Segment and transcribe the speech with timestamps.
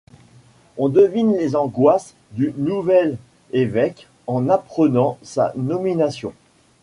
[0.79, 3.19] On devine les angoisses du nouvel
[3.53, 6.33] évêque en apprenant sa nomination.